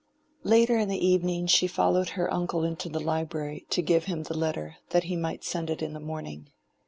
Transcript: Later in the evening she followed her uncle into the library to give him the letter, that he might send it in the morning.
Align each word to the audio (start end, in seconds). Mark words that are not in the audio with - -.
Later 0.41 0.79
in 0.79 0.89
the 0.89 0.97
evening 1.05 1.45
she 1.45 1.67
followed 1.67 2.09
her 2.17 2.33
uncle 2.33 2.63
into 2.63 2.89
the 2.89 2.99
library 2.99 3.67
to 3.69 3.83
give 3.83 4.05
him 4.05 4.23
the 4.23 4.35
letter, 4.35 4.77
that 4.89 5.03
he 5.03 5.15
might 5.15 5.43
send 5.43 5.69
it 5.69 5.83
in 5.83 5.93
the 5.93 5.99
morning. 5.99 6.49